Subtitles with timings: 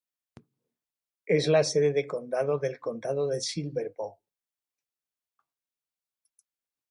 [1.27, 4.17] Es la sede de condado del condado de Silver Bow.